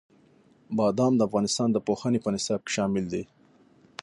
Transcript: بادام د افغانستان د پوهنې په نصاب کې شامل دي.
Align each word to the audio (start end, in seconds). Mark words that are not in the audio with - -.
بادام 0.77 1.13
د 1.17 1.21
افغانستان 1.29 1.67
د 1.71 1.77
پوهنې 1.87 2.19
په 2.21 2.29
نصاب 2.35 2.59
کې 2.65 2.71
شامل 2.77 3.05
دي. 3.13 3.23